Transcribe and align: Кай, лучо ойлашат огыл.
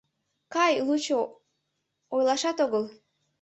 Кай, 0.53 0.73
лучо 0.87 1.19
ойлашат 2.15 2.57
огыл. 2.65 2.83